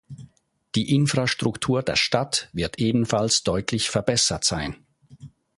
[0.73, 4.83] Die Infrastruktur der Stadt wird ebenfalls deutlich verbessert sein.